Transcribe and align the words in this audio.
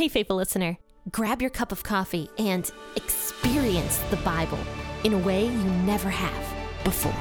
Hey, 0.00 0.08
faithful 0.08 0.36
listener, 0.36 0.78
grab 1.12 1.42
your 1.42 1.50
cup 1.50 1.72
of 1.72 1.82
coffee 1.82 2.30
and 2.38 2.72
experience 2.96 3.98
the 4.08 4.16
Bible 4.16 4.58
in 5.04 5.12
a 5.12 5.18
way 5.18 5.44
you 5.44 5.64
never 5.84 6.08
have 6.08 6.84
before. 6.84 7.12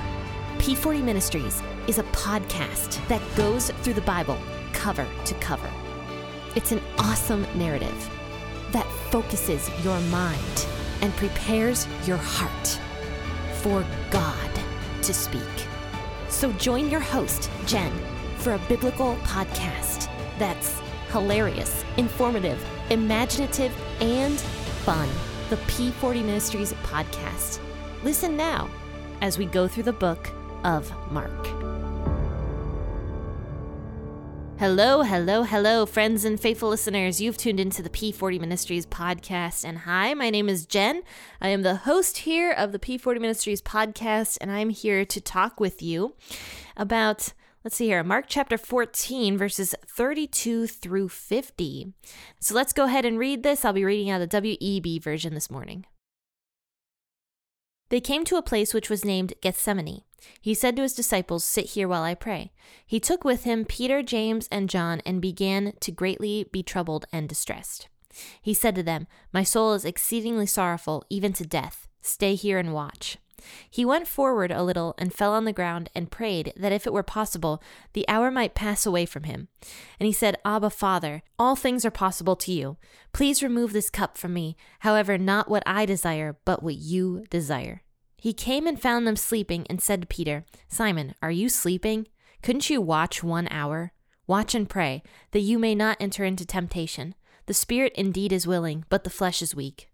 P40 0.59 1.03
Ministries 1.03 1.61
is 1.87 1.97
a 1.97 2.03
podcast 2.03 3.05
that 3.09 3.21
goes 3.35 3.69
through 3.81 3.95
the 3.95 4.07
Bible 4.07 4.37
cover 4.71 5.05
to 5.25 5.33
cover. 5.41 5.69
It's 6.55 6.71
an 6.71 6.81
awesome 6.99 7.45
narrative 7.53 8.09
that 8.71 8.87
focuses 9.11 9.69
your 9.83 9.99
mind 10.03 10.65
and 11.01 11.13
prepares 11.17 11.85
your 12.05 12.15
heart 12.15 12.79
for 13.55 13.85
God 14.09 14.51
to 15.01 15.13
speak. 15.13 15.67
So 16.29 16.53
join 16.53 16.89
your 16.89 17.01
host, 17.01 17.51
Jen, 17.65 17.91
for 18.37 18.53
a 18.53 18.61
biblical 18.69 19.17
podcast 19.23 20.07
that's 20.39 20.79
hilarious, 21.11 21.83
informative, 21.97 22.63
imaginative, 22.89 23.73
and 24.01 24.39
fun. 24.85 25.09
The 25.49 25.57
P40 25.57 26.23
Ministries 26.23 26.73
podcast. 26.83 27.59
Listen 28.03 28.37
now 28.37 28.69
as 29.21 29.37
we 29.37 29.45
go 29.45 29.67
through 29.67 29.83
the 29.83 29.93
book 29.93 30.29
of 30.63 30.91
Mark. 31.11 31.47
Hello, 34.59 35.03
hello, 35.03 35.43
hello, 35.43 35.85
friends 35.85 36.25
and 36.25 36.37
faithful 36.37 36.67
listeners. 36.67 37.21
You've 37.21 37.37
tuned 37.37 37.61
into 37.61 37.81
the 37.81 37.89
P40 37.89 38.41
Ministries 38.41 38.85
podcast. 38.85 39.63
And 39.63 39.79
hi, 39.79 40.13
my 40.13 40.29
name 40.29 40.49
is 40.49 40.65
Jen. 40.65 41.01
I 41.39 41.47
am 41.47 41.61
the 41.61 41.77
host 41.77 42.19
here 42.19 42.51
of 42.51 42.73
the 42.73 42.79
P40 42.79 43.21
Ministries 43.21 43.61
podcast, 43.61 44.37
and 44.41 44.51
I'm 44.51 44.69
here 44.69 45.05
to 45.05 45.21
talk 45.21 45.61
with 45.61 45.81
you 45.81 46.13
about 46.75 47.31
Let's 47.61 47.75
see 47.75 47.87
here, 47.87 48.05
Mark 48.05 48.25
chapter 48.29 48.57
14, 48.57 49.37
verses 49.37 49.75
32 49.85 50.65
through 50.67 51.09
50. 51.09 51.93
So 52.39 52.55
let's 52.55 52.71
go 52.71 52.85
ahead 52.85 53.03
and 53.03 53.19
read 53.19 53.43
this. 53.43 53.65
I'll 53.65 53.73
be 53.73 53.83
reading 53.83 54.09
out 54.09 54.19
the 54.19 54.27
WEB 54.27 55.03
version 55.03 55.33
this 55.33 55.51
morning. 55.51 55.85
They 57.89 57.99
came 57.99 58.23
to 58.25 58.37
a 58.37 58.41
place 58.41 58.73
which 58.73 58.89
was 58.89 59.03
named 59.03 59.33
Gethsemane. 59.41 60.03
He 60.39 60.53
said 60.53 60.77
to 60.77 60.83
his 60.83 60.93
disciples, 60.93 61.43
Sit 61.43 61.71
here 61.71 61.87
while 61.87 62.03
I 62.03 62.15
pray. 62.15 62.53
He 62.85 62.99
took 62.99 63.25
with 63.25 63.43
him 63.43 63.65
Peter, 63.65 64.01
James, 64.01 64.47
and 64.49 64.69
John 64.69 65.01
and 65.05 65.21
began 65.21 65.73
to 65.81 65.91
greatly 65.91 66.45
be 66.53 66.63
troubled 66.63 67.07
and 67.11 67.27
distressed. 67.27 67.89
He 68.41 68.53
said 68.53 68.73
to 68.75 68.83
them, 68.83 69.07
My 69.33 69.43
soul 69.43 69.73
is 69.73 69.83
exceedingly 69.83 70.45
sorrowful, 70.45 71.03
even 71.09 71.33
to 71.33 71.45
death. 71.45 71.89
Stay 72.01 72.35
here 72.35 72.57
and 72.57 72.73
watch. 72.73 73.17
He 73.69 73.85
went 73.85 74.07
forward 74.07 74.51
a 74.51 74.63
little 74.63 74.95
and 74.97 75.13
fell 75.13 75.33
on 75.33 75.45
the 75.45 75.53
ground 75.53 75.89
and 75.95 76.11
prayed 76.11 76.53
that 76.57 76.71
if 76.71 76.85
it 76.85 76.93
were 76.93 77.03
possible, 77.03 77.61
the 77.93 78.07
hour 78.07 78.31
might 78.31 78.55
pass 78.55 78.85
away 78.85 79.05
from 79.05 79.23
him. 79.23 79.47
And 79.99 80.07
he 80.07 80.13
said, 80.13 80.37
Abba, 80.45 80.69
Father, 80.69 81.23
all 81.37 81.55
things 81.55 81.85
are 81.85 81.91
possible 81.91 82.35
to 82.37 82.51
you. 82.51 82.77
Please 83.13 83.43
remove 83.43 83.73
this 83.73 83.89
cup 83.89 84.17
from 84.17 84.33
me. 84.33 84.55
However, 84.79 85.17
not 85.17 85.49
what 85.49 85.63
I 85.65 85.85
desire, 85.85 86.37
but 86.45 86.63
what 86.63 86.75
you 86.75 87.25
desire. 87.29 87.83
He 88.17 88.33
came 88.33 88.67
and 88.67 88.81
found 88.81 89.07
them 89.07 89.15
sleeping 89.15 89.65
and 89.69 89.81
said 89.81 90.01
to 90.01 90.07
Peter, 90.07 90.45
Simon, 90.67 91.15
are 91.21 91.31
you 91.31 91.47
sleeping? 91.47 92.07
Couldn't 92.41 92.69
you 92.69 92.81
watch 92.81 93.23
one 93.23 93.47
hour? 93.49 93.93
Watch 94.27 94.53
and 94.53 94.69
pray, 94.69 95.01
that 95.31 95.39
you 95.39 95.57
may 95.57 95.73
not 95.73 95.97
enter 95.99 96.23
into 96.23 96.45
temptation. 96.45 97.15
The 97.47 97.53
spirit 97.53 97.93
indeed 97.95 98.31
is 98.31 98.45
willing, 98.45 98.85
but 98.89 99.03
the 99.03 99.09
flesh 99.09 99.41
is 99.41 99.55
weak. 99.55 99.89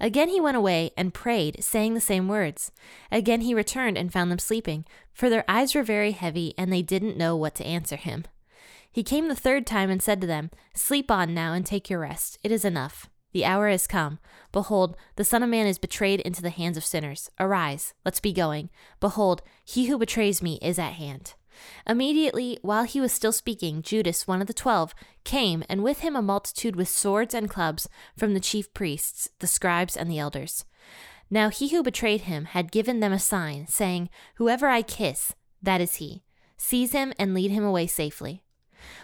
Again 0.00 0.28
he 0.28 0.40
went 0.40 0.56
away 0.56 0.90
and 0.96 1.14
prayed, 1.14 1.62
saying 1.62 1.94
the 1.94 2.00
same 2.00 2.28
words. 2.28 2.72
Again 3.10 3.42
he 3.42 3.54
returned 3.54 3.96
and 3.96 4.12
found 4.12 4.30
them 4.30 4.38
sleeping, 4.38 4.84
for 5.12 5.30
their 5.30 5.44
eyes 5.48 5.74
were 5.74 5.82
very 5.82 6.12
heavy, 6.12 6.54
and 6.58 6.72
they 6.72 6.82
didn't 6.82 7.16
know 7.16 7.36
what 7.36 7.54
to 7.56 7.66
answer 7.66 7.96
him. 7.96 8.24
He 8.90 9.02
came 9.02 9.28
the 9.28 9.36
third 9.36 9.66
time 9.66 9.90
and 9.90 10.02
said 10.02 10.20
to 10.22 10.26
them, 10.26 10.50
Sleep 10.74 11.10
on 11.10 11.34
now 11.34 11.52
and 11.52 11.66
take 11.66 11.90
your 11.90 12.00
rest. 12.00 12.38
It 12.42 12.50
is 12.50 12.64
enough. 12.64 13.10
The 13.32 13.44
hour 13.44 13.68
is 13.68 13.86
come. 13.86 14.18
Behold, 14.52 14.96
the 15.16 15.24
Son 15.24 15.42
of 15.42 15.50
Man 15.50 15.66
is 15.66 15.76
betrayed 15.76 16.20
into 16.20 16.40
the 16.40 16.48
hands 16.48 16.78
of 16.78 16.84
sinners. 16.86 17.30
Arise, 17.38 17.92
let's 18.04 18.20
be 18.20 18.32
going. 18.32 18.70
Behold, 18.98 19.42
he 19.62 19.86
who 19.86 19.98
betrays 19.98 20.40
me 20.40 20.58
is 20.62 20.78
at 20.78 20.94
hand. 20.94 21.34
Immediately, 21.86 22.58
while 22.62 22.84
he 22.84 23.00
was 23.00 23.12
still 23.12 23.32
speaking, 23.32 23.82
Judas, 23.82 24.26
one 24.26 24.40
of 24.40 24.46
the 24.46 24.52
twelve, 24.52 24.94
came, 25.24 25.64
and 25.68 25.82
with 25.82 26.00
him 26.00 26.16
a 26.16 26.22
multitude 26.22 26.76
with 26.76 26.88
swords 26.88 27.34
and 27.34 27.50
clubs 27.50 27.88
from 28.16 28.34
the 28.34 28.40
chief 28.40 28.72
priests, 28.74 29.28
the 29.38 29.46
scribes, 29.46 29.96
and 29.96 30.10
the 30.10 30.18
elders. 30.18 30.64
Now 31.30 31.48
he 31.48 31.68
who 31.68 31.82
betrayed 31.82 32.22
him 32.22 32.46
had 32.46 32.72
given 32.72 33.00
them 33.00 33.12
a 33.12 33.18
sign, 33.18 33.66
saying, 33.66 34.10
Whoever 34.36 34.68
I 34.68 34.82
kiss, 34.82 35.34
that 35.62 35.80
is 35.80 35.96
he. 35.96 36.22
Seize 36.56 36.92
him 36.92 37.12
and 37.18 37.34
lead 37.34 37.50
him 37.50 37.64
away 37.64 37.86
safely. 37.86 38.42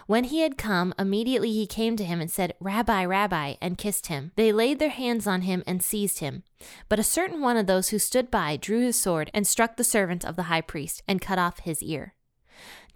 When 0.07 0.25
he 0.25 0.41
had 0.41 0.57
come, 0.57 0.93
immediately 0.97 1.51
he 1.51 1.67
came 1.67 1.95
to 1.97 2.05
him 2.05 2.21
and 2.21 2.31
said, 2.31 2.53
Rabbi, 2.59 3.05
Rabbi, 3.05 3.55
and 3.61 3.77
kissed 3.77 4.07
him. 4.07 4.31
They 4.35 4.51
laid 4.51 4.79
their 4.79 4.89
hands 4.89 5.27
on 5.27 5.41
him 5.41 5.63
and 5.67 5.83
seized 5.83 6.19
him. 6.19 6.43
But 6.89 6.99
a 6.99 7.03
certain 7.03 7.41
one 7.41 7.57
of 7.57 7.67
those 7.67 7.89
who 7.89 7.99
stood 7.99 8.31
by 8.31 8.57
drew 8.57 8.81
his 8.81 8.99
sword 8.99 9.29
and 9.33 9.45
struck 9.45 9.75
the 9.75 9.83
servant 9.83 10.23
of 10.23 10.35
the 10.35 10.43
high 10.43 10.61
priest 10.61 11.03
and 11.07 11.21
cut 11.21 11.39
off 11.39 11.59
his 11.59 11.83
ear. 11.83 12.15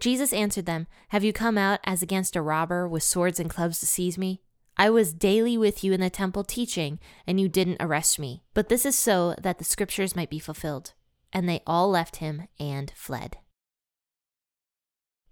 Jesus 0.00 0.32
answered 0.32 0.66
them, 0.66 0.86
Have 1.08 1.24
you 1.24 1.32
come 1.32 1.58
out 1.58 1.80
as 1.84 2.02
against 2.02 2.36
a 2.36 2.42
robber 2.42 2.86
with 2.88 3.02
swords 3.02 3.40
and 3.40 3.50
clubs 3.50 3.80
to 3.80 3.86
seize 3.86 4.16
me? 4.16 4.40
I 4.76 4.90
was 4.90 5.12
daily 5.12 5.58
with 5.58 5.82
you 5.82 5.92
in 5.92 6.00
the 6.00 6.08
temple 6.08 6.44
teaching, 6.44 7.00
and 7.26 7.40
you 7.40 7.48
didn't 7.48 7.82
arrest 7.82 8.18
me. 8.18 8.42
But 8.54 8.68
this 8.68 8.86
is 8.86 8.96
so 8.96 9.34
that 9.40 9.58
the 9.58 9.64
scriptures 9.64 10.14
might 10.14 10.30
be 10.30 10.38
fulfilled. 10.38 10.92
And 11.32 11.48
they 11.48 11.62
all 11.66 11.90
left 11.90 12.16
him 12.16 12.46
and 12.60 12.92
fled. 12.94 13.38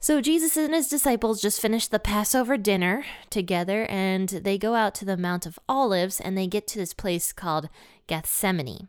So 0.01 0.21
Jesus 0.21 0.57
and 0.57 0.75
his 0.75 0.89
disciples 0.89 1.41
just 1.41 1.61
finished 1.61 1.91
the 1.91 1.99
Passover 1.99 2.57
dinner 2.57 3.05
together, 3.31 3.87
and 3.87 4.29
they 4.29 4.59
go 4.59 4.75
out 4.75 4.95
to 4.97 5.05
the 5.05 5.17
Mount 5.17 5.47
of 5.47 5.59
Olives 5.69 6.21
and 6.21 6.37
they 6.37 6.47
get 6.47 6.67
to 6.69 6.79
this 6.79 6.93
place 6.93 7.33
called 7.33 7.69
Gethsemane. 8.07 8.89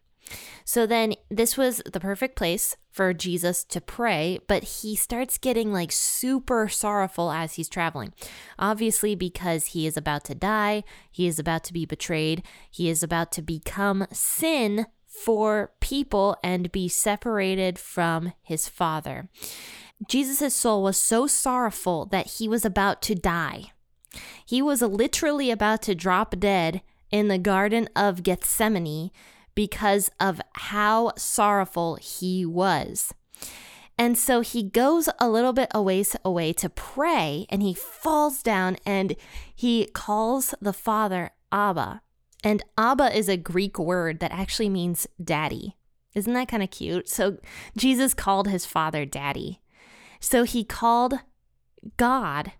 So 0.66 0.86
then 0.86 1.14
this 1.30 1.58
was 1.58 1.82
the 1.92 2.00
perfect 2.00 2.36
place 2.36 2.76
for 2.92 3.14
Jesus 3.14 3.64
to 3.66 3.80
pray, 3.80 4.40
but 4.48 4.64
he 4.64 4.96
starts 4.96 5.38
getting 5.38 5.72
like 5.72 5.92
super 5.92 6.68
sorrowful 6.68 7.32
as 7.32 7.54
he's 7.54 7.70
traveling. 7.70 8.14
Obviously, 8.60 9.16
because 9.16 9.68
he 9.68 9.88
is 9.88 9.96
about 9.96 10.24
to 10.26 10.36
die, 10.36 10.84
he 11.12 11.28
is 11.28 11.40
about 11.40 11.64
to 11.66 11.74
be 11.74 11.86
betrayed, 11.86 12.44
he 12.70 12.90
is 12.90 13.04
about 13.04 13.32
to 13.34 13.42
become 13.42 14.08
sin 14.12 14.88
for 15.08 15.72
people 15.80 16.38
and 16.44 16.72
be 16.72 16.88
separated 16.88 17.80
from 17.80 18.34
his 18.44 18.68
Father. 18.68 19.30
Jesus' 20.08 20.56
soul 20.56 20.84
was 20.84 20.98
so 20.98 21.28
sorrowful 21.28 22.06
that 22.08 22.28
he 22.28 22.48
was 22.48 22.66
about 22.66 23.02
to 23.04 23.16
die. 23.16 23.72
He 24.46 24.62
was 24.62 24.82
literally 24.82 25.50
about 25.50 25.82
to 25.84 25.96
drop 25.96 26.40
dead 26.40 26.82
in 27.12 27.30
the 27.30 27.38
Garden 27.38 27.90
of 27.96 28.24
Gethsemane 28.24 29.12
because 29.58 30.12
of 30.20 30.40
how 30.54 31.12
sorrowful 31.18 31.96
he 31.96 32.46
was. 32.46 33.12
And 33.98 34.16
so 34.16 34.42
he 34.42 34.62
goes 34.62 35.10
a 35.18 35.28
little 35.28 35.52
bit 35.52 35.72
a 35.74 35.82
ways 35.82 36.16
away 36.24 36.54
to 36.54 36.70
pray 36.70 37.48
and 37.50 37.64
he 37.64 37.74
falls 37.74 38.44
down 38.44 38.78
and 38.86 39.16
he 39.56 39.88
calls 39.88 40.54
the 40.62 40.74
father 40.74 41.32
Abba. 41.52 42.04
And 42.44 42.62
Abba 42.78 43.18
is 43.18 43.28
a 43.28 43.36
Greek 43.36 43.80
word 43.80 44.20
that 44.20 44.32
actually 44.32 44.70
means 44.70 45.08
daddy. 45.24 45.76
Isn't 46.14 46.34
that 46.34 46.50
kind 46.50 46.62
of 46.62 46.70
cute? 46.70 47.10
So 47.10 47.40
Jesus 47.76 48.14
called 48.14 48.48
his 48.48 48.68
father 48.68 49.06
daddy. 49.06 49.60
So 50.20 50.44
he 50.44 50.64
called 50.64 51.16
God 51.98 52.52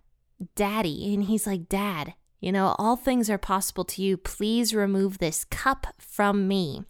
daddy 0.56 1.14
and 1.14 1.22
he's 1.22 1.46
like, 1.46 1.68
Dad, 1.68 2.14
you 2.40 2.52
know, 2.52 2.74
all 2.78 2.96
things 2.96 3.28
are 3.28 3.38
possible 3.38 3.84
to 3.84 4.02
you. 4.02 4.16
Please 4.16 4.74
remove 4.74 5.18
this 5.18 5.44
cup 5.44 5.88
from 5.98 6.46
me. 6.46 6.84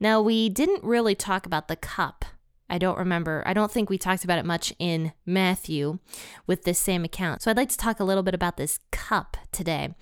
Now, 0.00 0.20
we 0.20 0.48
didn't 0.48 0.84
really 0.84 1.14
talk 1.14 1.46
about 1.46 1.68
the 1.68 1.76
cup. 1.76 2.24
I 2.68 2.78
don't 2.78 2.98
remember. 2.98 3.42
I 3.46 3.52
don't 3.52 3.70
think 3.70 3.88
we 3.88 3.98
talked 3.98 4.24
about 4.24 4.38
it 4.38 4.44
much 4.44 4.72
in 4.78 5.12
Matthew 5.24 5.98
with 6.46 6.64
this 6.64 6.78
same 6.78 7.04
account. 7.04 7.42
So 7.42 7.50
I'd 7.50 7.56
like 7.56 7.68
to 7.68 7.76
talk 7.76 8.00
a 8.00 8.04
little 8.04 8.22
bit 8.22 8.34
about 8.34 8.56
this 8.56 8.80
cup 8.90 9.36
today. 9.52 9.94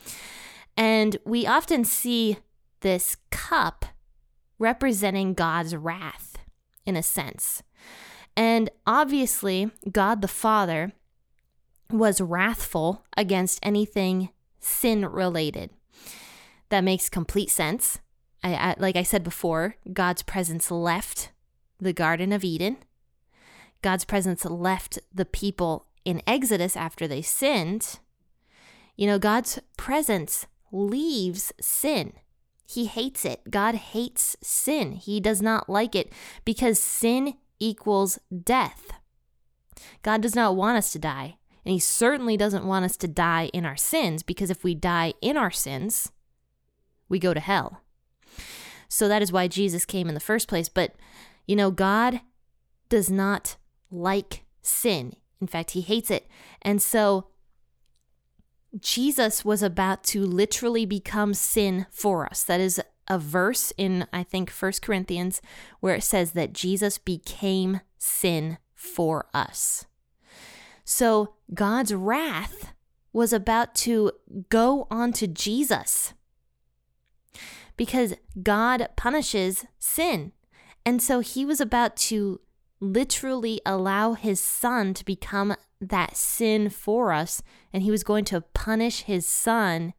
And 0.76 1.18
we 1.24 1.46
often 1.46 1.84
see 1.84 2.38
this 2.80 3.16
cup 3.30 3.84
representing 4.58 5.34
God's 5.34 5.76
wrath 5.76 6.38
in 6.86 6.96
a 6.96 7.02
sense. 7.02 7.62
And 8.36 8.70
obviously, 8.86 9.70
God 9.90 10.22
the 10.22 10.28
Father 10.28 10.92
was 11.90 12.20
wrathful 12.20 13.04
against 13.16 13.60
anything 13.62 14.30
sin 14.64 15.04
related. 15.06 15.70
That 16.70 16.84
makes 16.84 17.08
complete 17.08 17.50
sense. 17.50 18.00
I, 18.42 18.54
I, 18.54 18.74
like 18.78 18.96
I 18.96 19.02
said 19.02 19.22
before, 19.22 19.76
God's 19.92 20.22
presence 20.22 20.70
left 20.70 21.30
the 21.78 21.92
Garden 21.92 22.32
of 22.32 22.44
Eden. 22.44 22.78
God's 23.82 24.04
presence 24.04 24.44
left 24.44 24.98
the 25.12 25.24
people 25.24 25.86
in 26.04 26.22
Exodus 26.26 26.76
after 26.76 27.06
they 27.06 27.22
sinned. 27.22 27.98
You 28.96 29.06
know, 29.06 29.18
God's 29.18 29.58
presence 29.76 30.46
leaves 30.72 31.52
sin. 31.60 32.14
He 32.66 32.86
hates 32.86 33.24
it. 33.24 33.50
God 33.50 33.74
hates 33.74 34.36
sin. 34.42 34.92
He 34.92 35.20
does 35.20 35.42
not 35.42 35.68
like 35.68 35.94
it 35.94 36.12
because 36.44 36.82
sin 36.82 37.34
equals 37.58 38.18
death. 38.42 38.92
God 40.02 40.22
does 40.22 40.34
not 40.34 40.56
want 40.56 40.78
us 40.78 40.92
to 40.92 40.98
die. 40.98 41.36
And 41.64 41.72
he 41.72 41.78
certainly 41.78 42.36
doesn't 42.36 42.66
want 42.66 42.84
us 42.84 42.96
to 42.98 43.08
die 43.08 43.50
in 43.52 43.64
our 43.64 43.76
sins 43.76 44.22
because 44.22 44.50
if 44.50 44.64
we 44.64 44.74
die 44.74 45.14
in 45.20 45.36
our 45.36 45.50
sins, 45.50 46.12
we 47.08 47.18
go 47.18 47.32
to 47.32 47.40
hell. 47.40 47.80
So 48.88 49.08
that 49.08 49.22
is 49.22 49.32
why 49.32 49.48
Jesus 49.48 49.84
came 49.84 50.08
in 50.08 50.14
the 50.14 50.20
first 50.20 50.46
place. 50.46 50.68
But, 50.68 50.94
you 51.46 51.56
know, 51.56 51.70
God 51.70 52.20
does 52.88 53.10
not 53.10 53.56
like 53.90 54.44
sin. 54.62 55.14
In 55.40 55.46
fact, 55.46 55.72
he 55.72 55.80
hates 55.80 56.10
it. 56.10 56.28
And 56.62 56.80
so 56.80 57.28
Jesus 58.78 59.44
was 59.44 59.62
about 59.62 60.04
to 60.04 60.24
literally 60.24 60.84
become 60.84 61.34
sin 61.34 61.86
for 61.90 62.26
us. 62.26 62.42
That 62.44 62.60
is 62.60 62.80
a 63.08 63.18
verse 63.18 63.72
in, 63.76 64.06
I 64.12 64.22
think, 64.22 64.50
First 64.50 64.82
Corinthians 64.82 65.40
where 65.80 65.94
it 65.94 66.02
says 66.02 66.32
that 66.32 66.52
Jesus 66.52 66.98
became 66.98 67.80
sin 67.98 68.58
for 68.74 69.26
us. 69.32 69.86
So 70.84 71.34
God's 71.52 71.94
wrath 71.94 72.72
was 73.12 73.32
about 73.32 73.74
to 73.76 74.12
go 74.48 74.86
onto 74.90 75.26
Jesus 75.26 76.12
because 77.76 78.14
God 78.42 78.88
punishes 78.96 79.64
sin. 79.78 80.32
And 80.84 81.02
so 81.02 81.20
he 81.20 81.44
was 81.44 81.60
about 81.60 81.96
to 81.96 82.40
literally 82.80 83.60
allow 83.64 84.12
his 84.12 84.40
son 84.40 84.94
to 84.94 85.04
become 85.04 85.56
that 85.80 86.16
sin 86.16 86.70
for 86.70 87.12
us, 87.12 87.42
and 87.72 87.82
he 87.82 87.90
was 87.90 88.04
going 88.04 88.24
to 88.26 88.40
punish 88.40 89.02
his 89.02 89.26
son 89.26 89.94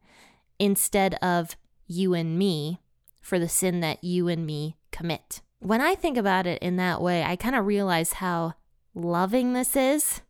instead 0.58 1.14
of 1.16 1.56
you 1.86 2.14
and 2.14 2.38
me 2.38 2.80
for 3.20 3.38
the 3.38 3.48
sin 3.48 3.80
that 3.80 4.02
you 4.02 4.28
and 4.28 4.46
me 4.46 4.76
commit. 4.90 5.42
When 5.58 5.80
I 5.80 5.94
think 5.94 6.16
about 6.16 6.46
it 6.46 6.62
in 6.62 6.76
that 6.76 7.00
way, 7.00 7.22
I 7.24 7.36
kind 7.36 7.56
of 7.56 7.66
realize 7.66 8.14
how 8.14 8.54
loving 8.94 9.52
this 9.52 9.76
is 9.76 10.22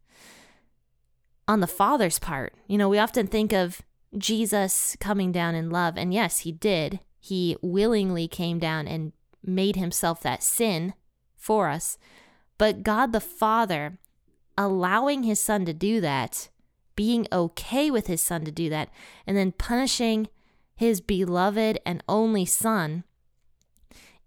on 1.49 1.61
the 1.61 1.67
Father's 1.67 2.19
part. 2.19 2.55
You 2.67 2.79
know, 2.79 2.89
we 2.89 2.99
often 2.99 3.27
think 3.27 3.53
of 3.53 3.83
Jesus 4.17 4.97
coming 5.01 5.33
down 5.33 5.55
in 5.55 5.71
love, 5.71 5.97
and 5.97 6.13
yes, 6.13 6.41
he 6.41 6.53
did. 6.53 7.01
He 7.19 7.57
willingly 7.63 8.29
came 8.29 8.59
down 8.59 8.87
and 8.87 9.13
made 9.43 9.77
himself 9.77 10.23
that 10.23 10.43
sin 10.43 10.95
for 11.37 11.69
us. 11.69 11.99
But 12.59 12.83
God 12.83 13.13
the 13.13 13.21
Father, 13.21 13.99
allowing 14.57 15.23
his 15.23 15.41
son 15.41 15.65
to 15.67 15.75
do 15.75 16.01
that, 16.01 16.49
being 16.95 17.27
okay 17.31 17.91
with 17.91 18.07
his 18.07 18.23
son 18.23 18.45
to 18.45 18.51
do 18.51 18.71
that, 18.71 18.89
and 19.27 19.37
then 19.37 19.53
punishing 19.53 20.29
his 20.75 21.01
beloved 21.01 21.79
and 21.85 22.03
only 22.09 22.45
son 22.45 23.05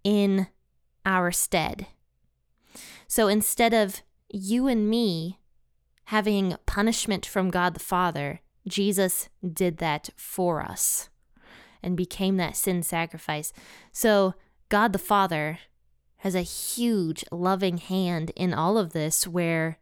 in 0.03 0.47
our 1.05 1.31
stead. 1.31 1.87
So 3.07 3.27
instead 3.27 3.73
of 3.73 4.01
you 4.29 4.67
and 4.67 4.87
me 4.89 5.39
having 6.09 6.55
punishment 6.65 7.23
from 7.23 7.51
God 7.51 7.75
the 7.75 7.79
Father, 7.79 8.41
Jesus 8.67 9.29
did 9.47 9.77
that 9.77 10.09
for 10.15 10.59
us 10.59 11.07
and 11.83 11.95
became 11.95 12.37
that 12.37 12.57
sin 12.57 12.81
sacrifice. 12.81 13.53
So, 13.91 14.33
God 14.69 14.91
the 14.91 14.97
Father 14.97 15.59
has 16.17 16.33
a 16.33 16.41
huge 16.41 17.23
loving 17.31 17.77
hand 17.77 18.31
in 18.35 18.55
all 18.55 18.75
of 18.75 18.91
this 18.91 19.27
where 19.27 19.77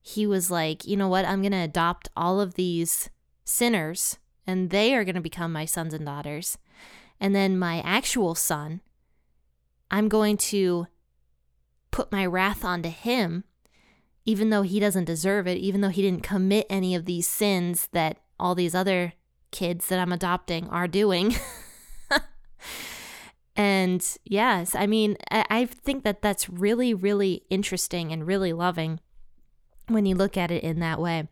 he 0.00 0.26
was 0.26 0.50
like, 0.50 0.84
you 0.84 0.96
know 0.96 1.06
what? 1.06 1.24
I'm 1.24 1.42
going 1.42 1.52
to 1.52 1.58
adopt 1.58 2.08
all 2.16 2.40
of 2.40 2.54
these 2.54 3.08
sinners 3.44 4.18
and 4.44 4.70
they 4.70 4.96
are 4.96 5.04
going 5.04 5.14
to 5.14 5.20
become 5.20 5.52
my 5.52 5.64
sons 5.64 5.94
and 5.94 6.04
daughters. 6.04 6.58
And 7.20 7.36
then 7.36 7.56
my 7.56 7.80
actual 7.82 8.34
son, 8.34 8.80
I'm 9.92 10.08
going 10.08 10.38
to 10.38 10.88
put 11.92 12.10
my 12.10 12.26
wrath 12.26 12.64
onto 12.64 12.88
him, 12.88 13.44
even 14.24 14.50
though 14.50 14.62
he 14.62 14.78
doesn't 14.78 15.04
deserve 15.04 15.46
it, 15.46 15.58
even 15.58 15.80
though 15.80 15.88
he 15.88 16.02
didn't 16.02 16.22
commit 16.22 16.66
any 16.70 16.94
of 16.94 17.04
these 17.04 17.26
sins 17.26 17.88
that 17.92 18.18
all 18.38 18.54
these 18.54 18.74
other 18.74 19.14
kids 19.50 19.88
that 19.88 19.98
I'm 19.98 20.12
adopting 20.12 20.68
are 20.68 20.88
doing. 20.88 21.34
and 23.56 24.04
yes, 24.24 24.74
I 24.74 24.86
mean, 24.86 25.16
I, 25.30 25.44
I 25.50 25.64
think 25.66 26.04
that 26.04 26.22
that's 26.22 26.48
really, 26.48 26.94
really 26.94 27.42
interesting 27.50 28.12
and 28.12 28.26
really 28.26 28.52
loving 28.52 29.00
when 29.88 30.06
you 30.06 30.14
look 30.14 30.36
at 30.36 30.50
it 30.50 30.62
in 30.62 30.80
that 30.80 31.00
way. 31.00 31.28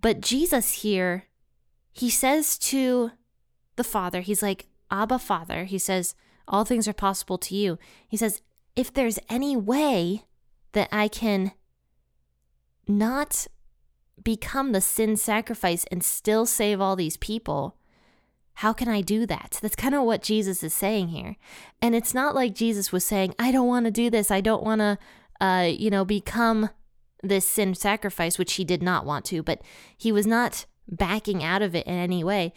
But 0.00 0.20
Jesus 0.20 0.82
here, 0.82 1.24
he 1.92 2.10
says 2.10 2.58
to 2.58 3.12
the 3.76 3.84
Father, 3.84 4.20
he's 4.20 4.42
like, 4.42 4.66
Abba, 4.90 5.18
Father, 5.18 5.64
he 5.64 5.78
says, 5.78 6.14
all 6.46 6.64
things 6.64 6.88
are 6.88 6.92
possible 6.94 7.38
to 7.38 7.54
you. 7.54 7.78
He 8.08 8.16
says, 8.16 8.42
if 8.74 8.92
there's 8.92 9.18
any 9.28 9.56
way 9.56 10.24
that 10.72 10.88
I 10.92 11.08
can 11.08 11.52
not 12.88 13.46
become 14.22 14.72
the 14.72 14.80
sin 14.80 15.16
sacrifice 15.16 15.84
and 15.90 16.02
still 16.02 16.46
save 16.46 16.80
all 16.80 16.96
these 16.96 17.16
people, 17.16 17.76
how 18.54 18.72
can 18.72 18.88
I 18.88 19.02
do 19.02 19.24
that? 19.26 19.58
That's 19.62 19.76
kind 19.76 19.94
of 19.94 20.02
what 20.02 20.22
Jesus 20.22 20.62
is 20.62 20.74
saying 20.74 21.08
here. 21.08 21.36
And 21.80 21.94
it's 21.94 22.12
not 22.12 22.34
like 22.34 22.54
Jesus 22.54 22.90
was 22.90 23.04
saying, 23.04 23.34
I 23.38 23.52
don't 23.52 23.68
want 23.68 23.84
to 23.84 23.92
do 23.92 24.10
this. 24.10 24.30
I 24.32 24.40
don't 24.40 24.64
want 24.64 24.80
to, 24.80 24.98
uh, 25.40 25.68
you 25.70 25.90
know, 25.90 26.04
become 26.04 26.70
this 27.22 27.46
sin 27.46 27.74
sacrifice, 27.74 28.38
which 28.38 28.54
he 28.54 28.64
did 28.64 28.82
not 28.82 29.06
want 29.06 29.24
to, 29.26 29.42
but 29.42 29.62
he 29.96 30.10
was 30.10 30.26
not 30.26 30.66
backing 30.88 31.44
out 31.44 31.62
of 31.62 31.74
it 31.74 31.86
in 31.86 31.94
any 31.94 32.24
way. 32.24 32.52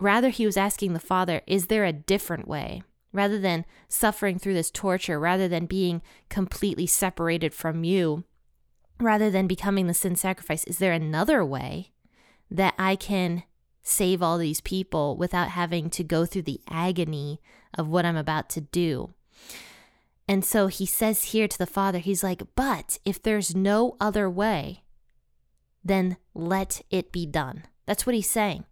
Rather, 0.00 0.30
he 0.30 0.46
was 0.46 0.56
asking 0.56 0.92
the 0.92 1.00
Father, 1.00 1.42
is 1.46 1.66
there 1.66 1.84
a 1.84 1.92
different 1.92 2.48
way? 2.48 2.82
Rather 3.12 3.38
than 3.38 3.64
suffering 3.88 4.38
through 4.38 4.54
this 4.54 4.70
torture, 4.70 5.18
rather 5.18 5.48
than 5.48 5.66
being 5.66 6.02
completely 6.28 6.86
separated 6.86 7.54
from 7.54 7.84
you, 7.84 8.24
rather 8.98 9.30
than 9.30 9.46
becoming 9.46 9.86
the 9.86 9.94
sin 9.94 10.16
sacrifice, 10.16 10.64
is 10.64 10.78
there 10.78 10.92
another 10.92 11.44
way 11.44 11.92
that 12.50 12.74
I 12.78 12.96
can 12.96 13.42
save 13.82 14.22
all 14.22 14.38
these 14.38 14.60
people 14.60 15.16
without 15.16 15.50
having 15.50 15.90
to 15.90 16.04
go 16.04 16.26
through 16.26 16.42
the 16.42 16.60
agony 16.68 17.40
of 17.76 17.88
what 17.88 18.04
I'm 18.04 18.16
about 18.16 18.48
to 18.50 18.60
do? 18.60 19.14
And 20.28 20.44
so 20.44 20.66
he 20.66 20.86
says 20.86 21.24
here 21.24 21.46
to 21.46 21.58
the 21.58 21.66
Father, 21.66 21.98
he's 21.98 22.24
like, 22.24 22.42
but 22.56 22.98
if 23.04 23.22
there's 23.22 23.54
no 23.54 23.96
other 24.00 24.28
way, 24.28 24.82
then 25.84 26.16
let 26.34 26.82
it 26.90 27.12
be 27.12 27.26
done. 27.26 27.64
That's 27.86 28.06
what 28.06 28.14
he's 28.14 28.30
saying. 28.30 28.64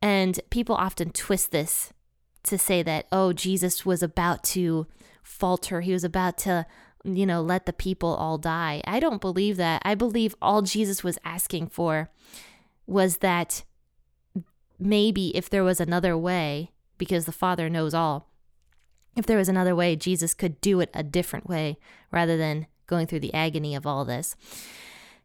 And 0.00 0.40
people 0.50 0.74
often 0.74 1.10
twist 1.10 1.50
this 1.50 1.92
to 2.44 2.56
say 2.56 2.82
that, 2.82 3.06
oh, 3.12 3.32
Jesus 3.32 3.84
was 3.84 4.02
about 4.02 4.42
to 4.44 4.86
falter. 5.22 5.82
He 5.82 5.92
was 5.92 6.04
about 6.04 6.38
to 6.38 6.66
you 7.04 7.26
know, 7.26 7.40
let 7.40 7.66
the 7.66 7.72
people 7.72 8.14
all 8.14 8.38
die. 8.38 8.80
I 8.86 9.00
don't 9.00 9.20
believe 9.20 9.56
that. 9.56 9.82
I 9.84 9.94
believe 9.94 10.34
all 10.40 10.62
Jesus 10.62 11.02
was 11.02 11.18
asking 11.24 11.68
for 11.68 12.10
was 12.86 13.18
that 13.18 13.64
maybe 14.78 15.36
if 15.36 15.48
there 15.48 15.64
was 15.64 15.80
another 15.80 16.16
way, 16.16 16.70
because 16.98 17.24
the 17.24 17.32
Father 17.32 17.68
knows 17.68 17.94
all, 17.94 18.28
if 19.16 19.26
there 19.26 19.38
was 19.38 19.48
another 19.48 19.74
way, 19.74 19.96
Jesus 19.96 20.34
could 20.34 20.60
do 20.60 20.80
it 20.80 20.90
a 20.94 21.02
different 21.02 21.48
way 21.48 21.78
rather 22.10 22.36
than 22.36 22.66
going 22.86 23.06
through 23.06 23.20
the 23.20 23.34
agony 23.34 23.74
of 23.74 23.86
all 23.86 24.04
this. 24.04 24.36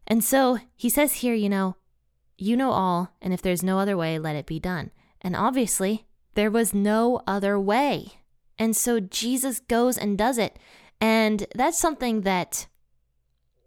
And 0.06 0.24
so 0.24 0.58
he 0.76 0.88
says 0.88 1.14
here, 1.14 1.34
you 1.34 1.48
know, 1.48 1.76
you 2.36 2.56
know 2.56 2.70
all, 2.70 3.12
and 3.20 3.34
if 3.34 3.42
there's 3.42 3.62
no 3.62 3.78
other 3.78 3.96
way, 3.96 4.18
let 4.18 4.36
it 4.36 4.46
be 4.46 4.60
done. 4.60 4.90
And 5.20 5.34
obviously, 5.34 6.06
there 6.34 6.50
was 6.50 6.72
no 6.72 7.20
other 7.26 7.58
way. 7.58 8.12
And 8.58 8.76
so 8.76 9.00
Jesus 9.00 9.60
goes 9.60 9.98
and 9.98 10.16
does 10.16 10.38
it. 10.38 10.58
And 11.00 11.46
that's 11.54 11.78
something 11.78 12.22
that, 12.22 12.66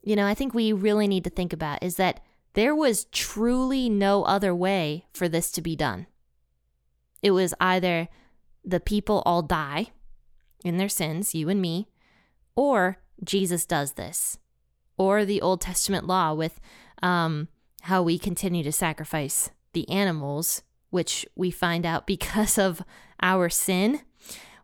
you 0.02 0.16
know, 0.16 0.26
I 0.26 0.34
think 0.34 0.54
we 0.54 0.74
really 0.74 1.08
need 1.08 1.24
to 1.24 1.30
think 1.30 1.54
about 1.54 1.84
is 1.84 1.96
that 1.96 2.22
there 2.54 2.76
was 2.76 3.06
truly 3.06 3.90
no 3.90 4.24
other 4.24 4.54
way 4.54 5.06
for 5.14 5.30
this 5.30 5.52
to 5.52 5.62
be 5.62 5.76
done. 5.76 6.08
It 7.22 7.32
was 7.32 7.54
either 7.62 8.10
the 8.66 8.80
people 8.80 9.24
all 9.26 9.42
die 9.42 9.92
in 10.64 10.78
their 10.78 10.90
sins, 10.90 11.34
you 11.34 11.50
and 11.50 11.62
me, 11.62 11.88
or 12.56 12.98
Jesus 13.24 13.66
does 13.66 13.94
this, 13.94 14.38
or 14.98 15.26
the 15.26 15.42
Old 15.42 15.62
Testament 15.62 16.06
law 16.06 16.34
with 16.34 16.60
um, 17.02 17.48
how 17.84 18.04
we 18.04 18.20
continue 18.20 18.64
to 18.64 18.72
sacrifice 18.72 19.50
the 19.74 19.88
animals, 19.90 20.62
which 20.90 21.26
we 21.36 21.52
find 21.52 21.86
out 21.86 22.06
because 22.08 22.58
of 22.58 22.82
our 23.22 23.50
sin. 23.50 24.02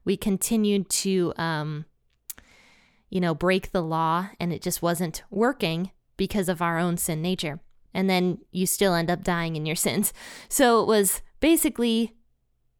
We 0.03 0.17
continued 0.17 0.89
to 0.89 1.33
um, 1.37 1.85
you 3.09 3.21
know, 3.21 3.33
break 3.33 3.71
the 3.71 3.81
law 3.81 4.29
and 4.39 4.51
it 4.51 4.61
just 4.61 4.81
wasn't 4.81 5.23
working 5.29 5.91
because 6.17 6.49
of 6.49 6.61
our 6.61 6.77
own 6.77 6.97
sin 6.97 7.21
nature. 7.21 7.59
And 7.93 8.09
then 8.09 8.39
you 8.51 8.65
still 8.65 8.93
end 8.93 9.09
up 9.09 9.23
dying 9.23 9.55
in 9.55 9.65
your 9.65 9.75
sins. 9.87 10.13
So 10.49 10.81
it 10.81 10.87
was 10.87 11.21
basically 11.39 12.15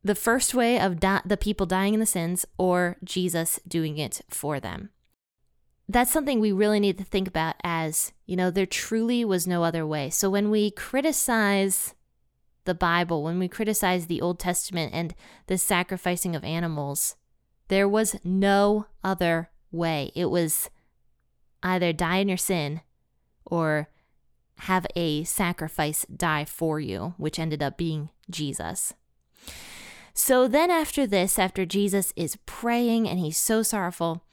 the 0.04 0.16
first 0.16 0.54
way 0.54 0.80
of 0.80 1.00
di- 1.00 1.22
the 1.26 1.38
people 1.38 1.66
dying 1.66 1.94
in 1.94 2.00
the 2.00 2.06
sins 2.06 2.46
or 2.58 2.98
Jesus 3.04 3.60
doing 3.68 3.98
it 3.98 4.22
for 4.30 4.60
them. 4.60 4.90
That's 5.90 6.12
something 6.12 6.40
we 6.40 6.52
really 6.52 6.82
need 6.82 6.98
to 6.98 7.06
think 7.06 7.28
about 7.28 7.56
as, 7.64 8.12
you 8.26 8.36
know, 8.36 8.52
there 8.52 8.66
truly 8.66 9.24
was 9.24 9.48
no 9.48 9.64
other 9.64 9.88
way. 9.88 10.10
So 10.10 10.30
when 10.30 10.50
we 10.50 10.70
criticize 10.72 11.96
the 12.66 12.76
Bible, 12.76 13.24
when 13.24 13.40
we 13.40 13.48
criticize 13.48 14.08
the 14.08 14.22
Old 14.22 14.38
Testament 14.38 14.94
and 14.94 15.16
the 15.48 15.58
sacrificing 15.58 16.36
of 16.36 16.44
animals, 16.44 17.16
there 17.70 17.88
was 17.88 18.18
no 18.24 18.88
other 19.02 19.50
way. 19.72 20.12
It 20.16 20.26
was 20.26 20.70
either 21.64 21.94
die 21.94 22.18
in 22.18 22.28
your 22.28 22.38
sin 22.38 22.82
or 23.46 23.90
have 24.60 24.88
a 24.96 25.24
sacrifice 25.24 26.06
die 26.06 26.46
for 26.46 26.80
you, 26.80 27.14
which 27.18 27.40
ended 27.40 27.62
up 27.62 27.78
being 27.78 28.10
Jesus. 28.30 28.94
So 30.14 30.48
then, 30.48 30.72
after 30.72 31.06
this, 31.06 31.38
after 31.38 31.66
Jesus 31.66 32.12
is 32.16 32.38
praying 32.48 33.08
and 33.08 33.20
he's 33.20 33.38
so 33.38 33.62
sorrowful, 33.62 34.24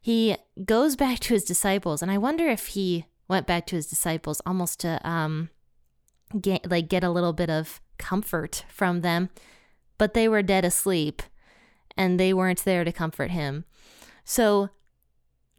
he 0.00 0.36
goes 0.64 0.96
back 1.04 1.20
to 1.20 1.34
his 1.34 1.44
disciples. 1.44 2.00
And 2.02 2.10
I 2.10 2.18
wonder 2.18 2.48
if 2.48 2.68
he 2.68 3.06
went 3.28 3.46
back 3.46 3.66
to 3.66 3.76
his 3.76 3.86
disciples 3.86 4.40
almost 4.46 4.80
to 4.80 5.06
um, 5.08 5.50
get, 6.40 6.70
like 6.70 6.88
get 6.88 7.04
a 7.04 7.10
little 7.10 7.32
bit 7.32 7.50
of 7.50 7.80
comfort 7.98 8.64
from 8.68 9.02
them, 9.02 9.30
but 9.98 10.14
they 10.14 10.28
were 10.28 10.42
dead 10.42 10.64
asleep 10.64 11.22
and 11.96 12.18
they 12.18 12.32
weren't 12.32 12.64
there 12.64 12.84
to 12.84 12.92
comfort 12.92 13.30
him. 13.30 13.64
So 14.24 14.70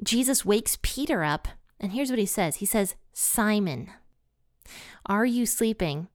Jesus 0.04 0.46
wakes 0.46 0.78
Peter 0.82 1.24
up, 1.24 1.48
and 1.80 1.92
here's 1.92 2.10
what 2.10 2.20
he 2.20 2.26
says 2.26 2.58
He 2.58 2.66
says, 2.66 2.96
Simon, 3.14 3.92
are 5.06 5.26
you 5.26 5.46
sleeping? 5.46 6.08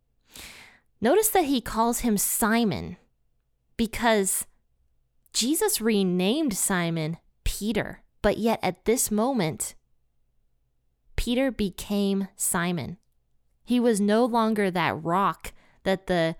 Notice 1.00 1.28
that 1.30 1.44
he 1.46 1.60
calls 1.60 2.00
him 2.00 2.18
Simon 2.18 2.96
because 3.76 4.46
Jesus 5.32 5.80
renamed 5.80 6.54
Simon 6.54 7.16
Peter, 7.44 8.02
but 8.20 8.36
yet 8.36 8.58
at 8.62 8.84
this 8.84 9.10
moment, 9.10 9.74
Peter 11.16 11.50
became 11.50 12.28
Simon. 12.36 12.98
He 13.64 13.80
was 13.80 14.00
no 14.00 14.24
longer 14.24 14.70
that 14.70 15.02
rock 15.02 15.52
that 15.84 16.06
the 16.06 16.36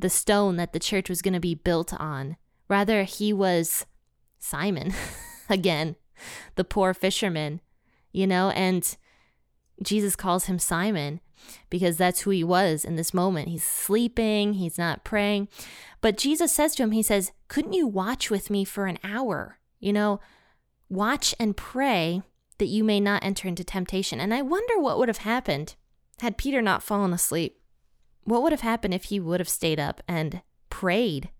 the 0.00 0.08
stone 0.08 0.56
that 0.56 0.72
the 0.72 0.78
church 0.78 1.08
was 1.08 1.22
going 1.22 1.34
to 1.34 1.40
be 1.40 1.54
built 1.54 1.92
on. 1.92 2.36
Rather, 2.68 3.02
he 3.02 3.32
was 3.32 3.84
Simon 4.38 4.94
again, 5.48 5.96
the 6.54 6.64
poor 6.64 6.94
fisherman, 6.94 7.60
you 8.12 8.26
know, 8.26 8.50
and 8.50 8.96
Jesus 9.82 10.16
calls 10.16 10.44
him 10.44 10.58
Simon 10.58 11.20
because 11.70 11.96
that's 11.96 12.20
who 12.20 12.30
he 12.30 12.44
was 12.44 12.84
in 12.84 12.96
this 12.96 13.14
moment. 13.14 13.48
He's 13.48 13.64
sleeping, 13.64 14.54
he's 14.54 14.78
not 14.78 15.04
praying. 15.04 15.48
But 16.00 16.16
Jesus 16.16 16.52
says 16.52 16.74
to 16.76 16.82
him, 16.82 16.92
He 16.92 17.02
says, 17.02 17.32
Couldn't 17.48 17.72
you 17.72 17.86
watch 17.86 18.30
with 18.30 18.50
me 18.50 18.64
for 18.64 18.86
an 18.86 18.98
hour? 19.02 19.58
You 19.80 19.92
know, 19.92 20.20
watch 20.88 21.34
and 21.38 21.56
pray 21.56 22.22
that 22.58 22.66
you 22.66 22.82
may 22.82 23.00
not 23.00 23.24
enter 23.24 23.46
into 23.46 23.64
temptation. 23.64 24.20
And 24.20 24.34
I 24.34 24.42
wonder 24.42 24.78
what 24.78 24.98
would 24.98 25.08
have 25.08 25.18
happened 25.18 25.76
had 26.20 26.36
Peter 26.36 26.60
not 26.60 26.82
fallen 26.82 27.12
asleep. 27.12 27.60
What 28.24 28.42
would 28.42 28.52
have 28.52 28.62
happened 28.62 28.94
if 28.94 29.04
he 29.04 29.20
would 29.20 29.40
have 29.40 29.48
stayed 29.48 29.78
up 29.78 30.02
and 30.08 30.42
prayed 30.70 31.30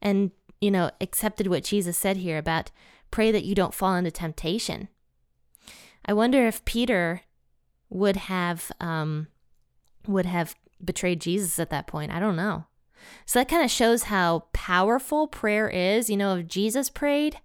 and, 0.00 0.30
you 0.60 0.70
know, 0.70 0.90
accepted 1.00 1.46
what 1.46 1.64
Jesus 1.64 1.96
said 1.96 2.18
here 2.18 2.38
about 2.38 2.70
pray 3.12 3.30
that 3.30 3.44
you 3.44 3.54
don't 3.54 3.74
fall 3.74 3.94
into 3.94 4.10
temptation? 4.10 4.88
I 6.04 6.12
wonder 6.12 6.44
if 6.46 6.64
Peter 6.64 7.22
would 7.88 8.16
have 8.16 8.72
um, 8.80 9.28
would 10.08 10.26
have 10.26 10.56
betrayed 10.84 11.20
Jesus 11.20 11.60
at 11.60 11.70
that 11.70 11.86
point. 11.86 12.10
I 12.10 12.18
don't 12.18 12.36
know. 12.36 12.64
So 13.26 13.38
that 13.38 13.48
kind 13.48 13.64
of 13.64 13.70
shows 13.70 14.04
how 14.04 14.46
powerful 14.52 15.28
prayer 15.28 15.68
is. 15.68 16.10
You 16.10 16.16
know, 16.16 16.36
if 16.36 16.46
Jesus 16.46 16.90
prayed, 16.90 17.38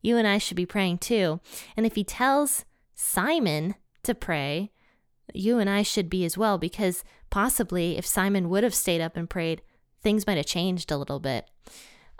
you 0.00 0.16
and 0.16 0.26
I 0.26 0.38
should 0.38 0.56
be 0.56 0.66
praying 0.66 0.98
too. 0.98 1.40
And 1.76 1.86
if 1.86 1.94
he 1.94 2.04
tells 2.04 2.64
Simon 2.94 3.74
to 4.02 4.14
pray, 4.14 4.72
you 5.32 5.58
and 5.58 5.70
I 5.70 5.82
should 5.82 6.10
be 6.10 6.24
as 6.24 6.36
well, 6.36 6.58
because 6.58 7.04
possibly 7.30 7.96
if 7.96 8.06
Simon 8.06 8.48
would 8.48 8.64
have 8.64 8.74
stayed 8.74 9.00
up 9.00 9.16
and 9.16 9.30
prayed, 9.30 9.62
things 10.02 10.26
might 10.26 10.36
have 10.36 10.46
changed 10.46 10.90
a 10.90 10.98
little 10.98 11.20
bit. 11.20 11.48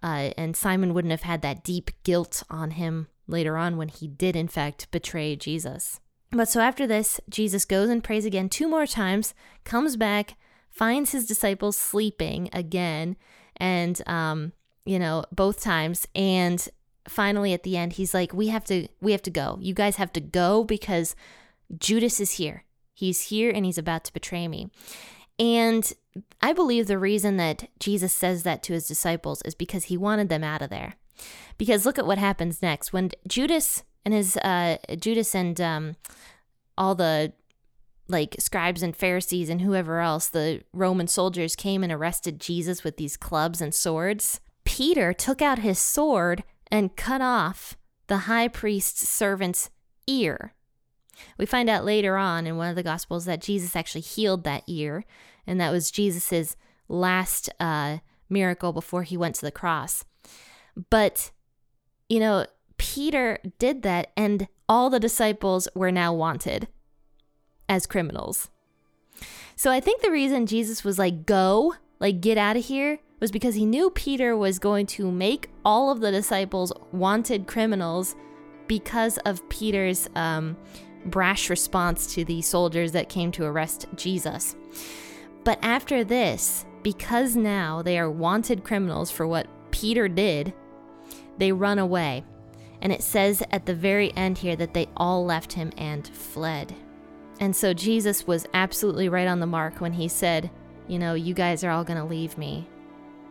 Uh, 0.03 0.31
and 0.37 0.57
Simon 0.57 0.95
wouldn't 0.95 1.13
have 1.13 1.23
had 1.23 1.43
that 1.43 1.63
deep 1.63 1.91
guilt 2.03 2.43
on 2.51 2.73
him 2.73 3.09
later 3.29 3.57
on 3.57 3.77
when 3.77 3.89
he 3.89 4.09
did, 4.09 4.35
in 4.35 4.49
fact, 4.49 4.91
betray 4.91 5.37
Jesus. 5.37 6.01
But 6.31 6.49
so 6.49 6.61
after 6.61 6.87
this, 6.87 7.21
Jesus 7.29 7.65
goes 7.65 7.89
and 7.89 8.03
prays 8.03 8.25
again 8.25 8.49
two 8.49 8.69
more 8.69 8.87
times, 8.87 9.35
comes 9.65 9.97
back, 9.97 10.37
finds 10.71 11.13
his 11.13 11.27
disciples 11.27 11.77
sleeping 11.77 12.49
again, 12.53 13.17
and, 13.59 14.01
um, 14.09 14.53
you 14.85 14.99
know, 14.99 15.25
both 15.31 15.63
times. 15.63 16.07
And 16.15 16.67
finally 17.07 17.53
at 17.53 17.63
the 17.63 17.77
end, 17.77 17.95
he's 17.95 18.15
like, 18.15 18.33
we 18.33 18.49
have 18.49 18.65
to, 18.65 18.89
we 19.01 19.13
have 19.13 19.23
to 19.23 19.31
go. 19.31 19.59
You 19.61 19.75
guys 19.75 19.97
have 19.97 20.13
to 20.15 20.21
go 20.21 20.65
because 20.65 21.15
Judas 21.79 22.19
is 22.19 22.33
here. 22.33 22.65
He's 22.95 23.23
here 23.23 23.51
and 23.51 23.65
he's 23.65 23.79
about 23.79 24.05
to 24.05 24.13
betray 24.13 24.49
me. 24.49 24.71
And 25.39 25.93
I 26.41 26.53
believe 26.53 26.87
the 26.87 26.99
reason 26.99 27.37
that 27.39 27.69
Jesus 27.79 28.12
says 28.12 28.43
that 28.43 28.62
to 28.65 28.73
his 28.73 28.87
disciples 28.87 29.43
is 29.43 29.55
because 29.55 29.85
he 29.85 29.97
wanted 29.97 30.29
them 30.29 30.45
out 30.45 30.62
of 30.62 30.71
there. 30.71 30.95
Because 31.59 31.87
look 31.87 31.99
at 31.99 32.07
what 32.07 32.19
happens 32.19 32.62
next. 32.62 32.93
When 32.93 33.11
Judas 33.27 33.85
and 34.05 34.12
his 34.12 34.37
uh, 34.39 34.79
Judas 34.99 35.35
and 35.35 35.61
um, 35.61 35.97
all 36.77 36.95
the 36.95 37.33
like 38.09 38.37
scribes 38.39 38.83
and 38.83 38.97
Pharisees 38.97 39.49
and 39.49 39.62
whoever 39.62 40.01
else, 40.01 40.29
the 40.29 40.62
Roman 40.73 41.07
soldiers 41.07 41.57
came 41.57 41.83
and 41.83 41.93
arrested 41.93 42.41
Jesus 42.41 42.85
with 42.85 42.97
these 42.97 43.17
clubs 43.17 43.61
and 43.61 43.75
swords. 43.75 44.41
Peter 44.65 45.12
took 45.12 45.41
out 45.41 45.61
his 45.61 45.79
sword 45.79 46.45
and 46.71 46.97
cut 46.97 47.21
off 47.21 47.77
the 48.07 48.19
high 48.19 48.49
priest's 48.49 49.09
servant's 49.09 49.71
ear. 50.07 50.55
We 51.38 51.47
find 51.47 51.69
out 51.69 51.85
later 51.85 52.17
on 52.17 52.47
in 52.47 52.57
one 52.57 52.69
of 52.69 52.76
the 52.76 52.83
Gospels 52.83 53.25
that 53.25 53.41
Jesus 53.41 53.76
actually 53.76 54.02
healed 54.02 54.45
that 54.45 54.64
ear, 54.67 55.05
and 55.47 55.61
that 55.61 55.73
was 55.73 55.91
Jesus's 55.91 56.57
last 56.88 57.49
uh, 57.59 57.99
miracle 58.29 58.73
before 58.73 59.02
he 59.02 59.17
went 59.17 59.35
to 59.37 59.45
the 59.45 59.50
cross. 59.50 60.05
But, 60.91 61.31
you 62.09 62.21
know, 62.21 62.47
Peter 62.79 63.38
did 63.59 63.83
that, 63.83 64.12
and 64.17 64.49
all 64.69 64.91
the 64.91 65.00
disciples 65.00 65.69
were 65.75 65.93
now 65.93 66.12
wanted 66.12 66.69
as 67.69 67.87
criminals. 67.87 68.50
So 69.57 69.71
I 69.71 69.81
think 69.81 70.02
the 70.02 70.11
reason 70.11 70.47
Jesus 70.47 70.83
was 70.83 70.99
like, 70.99 71.26
go, 71.26 71.75
like, 72.00 72.21
get 72.21 72.38
out 72.38 72.57
of 72.57 72.64
here, 72.64 72.99
was 73.21 73.31
because 73.31 73.55
he 73.55 73.64
knew 73.64 73.88
Peter 73.91 74.37
was 74.37 74.59
going 74.59 74.85
to 74.85 75.11
make 75.11 75.49
all 75.64 75.91
of 75.93 76.00
the 76.00 76.11
disciples 76.11 76.73
wanted 76.91 77.47
criminals 77.47 78.17
because 78.67 79.19
of 79.19 79.49
Peter's 79.49 80.09
um, 80.17 80.57
brash 81.07 81.51
response 81.51 82.15
to 82.15 82.25
the 82.25 82.43
soldiers 82.43 82.93
that 82.93 83.09
came 83.09 83.33
to 83.33 83.45
arrest 83.45 83.87
Jesus. 83.97 84.57
But 85.45 85.59
after 85.63 86.05
this, 86.05 86.65
because 86.83 87.37
now 87.37 87.83
they 87.83 87.99
are 87.99 88.11
wanted 88.11 88.65
criminals 88.65 89.11
for 89.11 89.27
what 89.27 89.47
Peter 89.71 90.09
did, 90.09 90.53
they 91.39 91.53
run 91.53 91.79
away. 91.79 92.25
And 92.81 92.93
it 92.93 93.03
says 93.03 93.43
at 93.51 93.67
the 93.67 93.75
very 93.75 94.15
end 94.17 94.39
here 94.39 94.57
that 94.57 94.75
they 94.75 94.89
all 94.97 95.25
left 95.25 95.53
him 95.53 95.73
and 95.77 96.07
fled. 96.09 96.75
And 97.41 97.55
so 97.55 97.73
Jesus 97.73 98.27
was 98.27 98.47
absolutely 98.55 99.09
right 99.09 99.29
on 99.29 99.41
the 99.41 99.47
mark 99.47 99.81
when 99.81 99.93
he 99.93 100.09
said, 100.09 100.51
You 100.89 100.99
know, 100.99 101.15
you 101.15 101.35
guys 101.35 101.65
are 101.65 101.71
all 101.71 101.85
going 101.85 101.99
to 101.99 102.05
leave 102.05 102.37
me. 102.37 102.69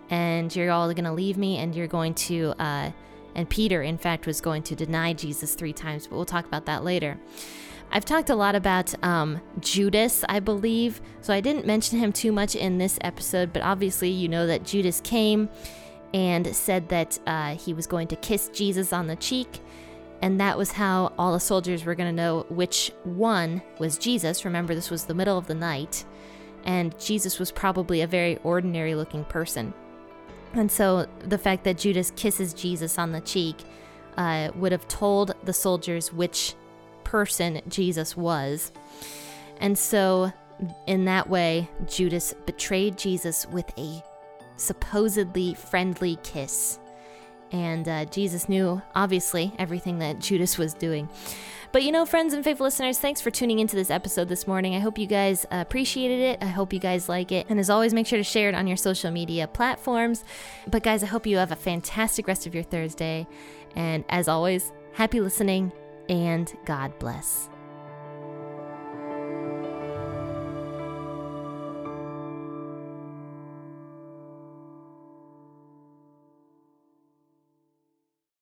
And 0.09 0.53
you're 0.53 0.71
all 0.71 0.93
going 0.93 1.05
to 1.05 1.13
leave 1.13 1.37
me, 1.37 1.57
and 1.57 1.73
you're 1.73 1.87
going 1.87 2.13
to, 2.15 2.53
uh, 2.59 2.91
and 3.35 3.49
Peter, 3.49 3.81
in 3.81 3.97
fact, 3.97 4.25
was 4.25 4.41
going 4.41 4.63
to 4.63 4.75
deny 4.75 5.13
Jesus 5.13 5.55
three 5.55 5.73
times, 5.73 6.07
but 6.07 6.15
we'll 6.15 6.25
talk 6.25 6.45
about 6.45 6.65
that 6.65 6.83
later. 6.83 7.19
I've 7.93 8.05
talked 8.05 8.29
a 8.29 8.35
lot 8.35 8.55
about 8.55 8.93
um, 9.03 9.41
Judas, 9.59 10.23
I 10.29 10.39
believe, 10.39 11.01
so 11.19 11.33
I 11.33 11.41
didn't 11.41 11.65
mention 11.65 11.99
him 11.99 12.13
too 12.13 12.31
much 12.31 12.55
in 12.55 12.77
this 12.77 12.97
episode, 13.01 13.51
but 13.51 13.61
obviously, 13.63 14.09
you 14.09 14.29
know 14.29 14.47
that 14.47 14.63
Judas 14.63 15.01
came 15.01 15.49
and 16.13 16.55
said 16.55 16.87
that 16.89 17.19
uh, 17.27 17.55
he 17.55 17.73
was 17.73 17.87
going 17.87 18.07
to 18.07 18.15
kiss 18.15 18.49
Jesus 18.49 18.93
on 18.93 19.07
the 19.07 19.15
cheek. 19.17 19.59
And 20.21 20.39
that 20.39 20.57
was 20.57 20.71
how 20.71 21.13
all 21.17 21.33
the 21.33 21.39
soldiers 21.39 21.83
were 21.83 21.95
going 21.95 22.09
to 22.09 22.15
know 22.15 22.45
which 22.49 22.91
one 23.03 23.61
was 23.79 23.97
Jesus. 23.97 24.45
Remember, 24.45 24.75
this 24.75 24.91
was 24.91 25.05
the 25.05 25.15
middle 25.15 25.37
of 25.37 25.47
the 25.47 25.55
night, 25.55 26.05
and 26.63 26.97
Jesus 26.99 27.39
was 27.39 27.51
probably 27.51 28.01
a 28.01 28.07
very 28.07 28.37
ordinary 28.43 28.93
looking 28.95 29.25
person. 29.25 29.73
And 30.53 30.71
so 30.71 31.07
the 31.19 31.37
fact 31.37 31.63
that 31.63 31.77
Judas 31.77 32.11
kisses 32.15 32.53
Jesus 32.53 32.97
on 32.97 33.11
the 33.11 33.21
cheek 33.21 33.55
uh, 34.17 34.51
would 34.55 34.71
have 34.71 34.87
told 34.87 35.33
the 35.43 35.53
soldiers 35.53 36.11
which 36.11 36.55
person 37.03 37.61
Jesus 37.67 38.17
was. 38.17 38.71
And 39.59 39.77
so, 39.77 40.33
in 40.87 41.05
that 41.05 41.29
way, 41.29 41.69
Judas 41.87 42.33
betrayed 42.45 42.97
Jesus 42.97 43.45
with 43.47 43.71
a 43.77 44.03
supposedly 44.57 45.53
friendly 45.53 46.17
kiss. 46.23 46.79
And 47.51 47.87
uh, 47.87 48.05
Jesus 48.05 48.47
knew, 48.47 48.81
obviously, 48.95 49.53
everything 49.59 49.99
that 49.99 50.19
Judas 50.19 50.57
was 50.57 50.73
doing. 50.73 51.09
But 51.71 51.83
you 51.83 51.91
know, 51.91 52.05
friends 52.05 52.33
and 52.33 52.43
faithful 52.43 52.65
listeners, 52.65 52.99
thanks 52.99 53.21
for 53.21 53.31
tuning 53.31 53.59
into 53.59 53.77
this 53.77 53.89
episode 53.89 54.27
this 54.27 54.45
morning. 54.45 54.75
I 54.75 54.79
hope 54.79 54.97
you 54.97 55.07
guys 55.07 55.45
appreciated 55.51 56.19
it. 56.19 56.43
I 56.43 56.47
hope 56.47 56.73
you 56.73 56.79
guys 56.79 57.07
like 57.07 57.31
it. 57.31 57.47
And 57.49 57.59
as 57.59 57.69
always, 57.69 57.93
make 57.93 58.07
sure 58.07 58.19
to 58.19 58.23
share 58.23 58.49
it 58.49 58.55
on 58.55 58.67
your 58.67 58.75
social 58.75 59.09
media 59.09 59.47
platforms. 59.47 60.25
But 60.67 60.83
guys, 60.83 61.01
I 61.01 61.05
hope 61.05 61.25
you 61.25 61.37
have 61.37 61.53
a 61.53 61.55
fantastic 61.55 62.27
rest 62.27 62.45
of 62.45 62.53
your 62.53 62.63
Thursday. 62.63 63.25
And 63.75 64.03
as 64.09 64.27
always, 64.27 64.73
happy 64.93 65.21
listening 65.21 65.71
and 66.09 66.53
God 66.65 66.97
bless. 66.99 67.50